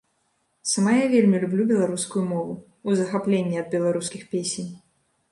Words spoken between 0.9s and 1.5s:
я вельмі